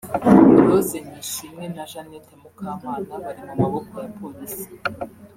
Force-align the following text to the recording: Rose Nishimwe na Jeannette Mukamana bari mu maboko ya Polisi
Rose 0.67 0.97
Nishimwe 1.09 1.65
na 1.75 1.83
Jeannette 1.91 2.33
Mukamana 2.41 3.13
bari 3.23 3.41
mu 3.47 3.53
maboko 3.61 3.93
ya 4.03 4.09
Polisi 4.19 4.65